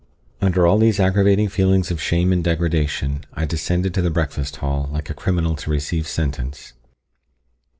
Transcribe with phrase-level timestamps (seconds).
[0.41, 4.89] Under all these aggravating feelings of shame and degradation, I descended to the breakfast hall,
[4.91, 6.73] like a criminal to receive sentence.